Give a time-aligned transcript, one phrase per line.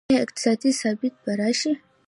[0.09, 1.71] آیا اقتصادي ثبات به راشي؟